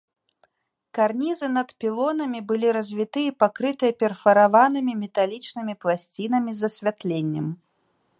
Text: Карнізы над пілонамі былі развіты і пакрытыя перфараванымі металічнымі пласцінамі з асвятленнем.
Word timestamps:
Карнізы 0.99 1.47
над 1.57 1.73
пілонамі 1.83 2.39
былі 2.51 2.71
развіты 2.77 3.21
і 3.25 3.35
пакрытыя 3.43 3.95
перфараванымі 4.01 4.97
металічнымі 5.03 5.73
пласцінамі 5.85 6.51
з 6.61 6.71
асвятленнем. 6.73 7.47